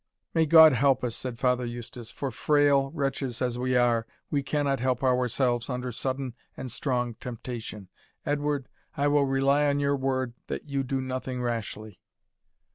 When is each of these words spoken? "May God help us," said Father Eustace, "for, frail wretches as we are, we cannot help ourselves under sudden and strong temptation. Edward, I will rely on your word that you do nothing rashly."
"May 0.33 0.47
God 0.47 0.73
help 0.73 1.03
us," 1.03 1.15
said 1.15 1.37
Father 1.37 1.63
Eustace, 1.63 2.09
"for, 2.09 2.31
frail 2.31 2.89
wretches 2.89 3.39
as 3.39 3.59
we 3.59 3.75
are, 3.77 4.07
we 4.31 4.41
cannot 4.41 4.79
help 4.79 5.03
ourselves 5.03 5.69
under 5.69 5.91
sudden 5.91 6.33
and 6.57 6.71
strong 6.71 7.13
temptation. 7.13 7.87
Edward, 8.25 8.67
I 8.97 9.07
will 9.07 9.25
rely 9.25 9.67
on 9.67 9.79
your 9.79 9.95
word 9.95 10.33
that 10.47 10.63
you 10.67 10.81
do 10.81 11.01
nothing 11.01 11.39
rashly." 11.43 11.99